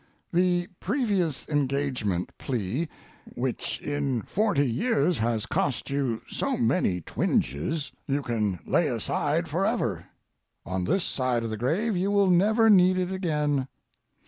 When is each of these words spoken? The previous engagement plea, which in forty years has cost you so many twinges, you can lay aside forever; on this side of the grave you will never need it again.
The 0.33 0.67
previous 0.79 1.47
engagement 1.47 2.31
plea, 2.39 2.89
which 3.35 3.79
in 3.83 4.23
forty 4.23 4.65
years 4.65 5.19
has 5.19 5.45
cost 5.45 5.91
you 5.91 6.23
so 6.27 6.57
many 6.57 7.01
twinges, 7.01 7.91
you 8.07 8.23
can 8.23 8.57
lay 8.65 8.87
aside 8.87 9.47
forever; 9.47 10.05
on 10.65 10.85
this 10.85 11.03
side 11.03 11.43
of 11.43 11.51
the 11.51 11.55
grave 11.57 11.95
you 11.95 12.09
will 12.09 12.31
never 12.31 12.67
need 12.67 12.97
it 12.97 13.11
again. 13.11 13.67